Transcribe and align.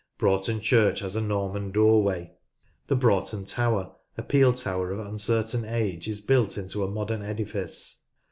Broughton 0.17 0.59
Church 0.61 1.01
has 1.01 1.15
a 1.15 1.21
Norman 1.21 1.69
doorway. 1.69 2.33
The 2.87 2.95
Broughton 2.95 3.45
Tower, 3.45 3.95
a 4.17 4.23
peel 4.23 4.51
tower 4.51 4.89
of 4.89 4.99
uncertain 5.05 5.63
age, 5.63 6.07
is 6.07 6.21
built 6.21 6.57
into 6.57 6.81
a 6.81 6.87
Coniston: 6.87 6.93
Brantwood 6.95 6.95
modern 6.95 7.21
edifice. 7.21 8.01